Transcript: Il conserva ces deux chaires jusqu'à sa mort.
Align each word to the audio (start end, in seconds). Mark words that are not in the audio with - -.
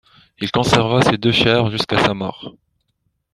Il 0.39 0.49
conserva 0.49 1.03
ces 1.03 1.19
deux 1.19 1.31
chaires 1.31 1.69
jusqu'à 1.69 1.99
sa 1.99 2.15
mort. 2.15 2.55